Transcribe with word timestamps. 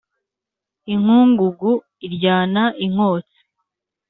inkungugu 0.93 1.71
iryana 2.05 2.63
i 2.85 2.85
nkotsi 2.91 3.37